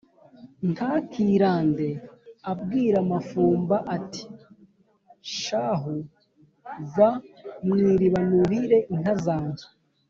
ntakirande 0.71 1.89
abwira 2.51 2.97
mafumba 3.11 3.75
ati: 3.95 4.23
"shahu, 5.39 5.93
va 6.93 7.09
mu 7.65 7.73
iriba 7.91 8.19
nuhire 8.29 8.77
inka 8.93 9.13
zanjye" 9.25 9.65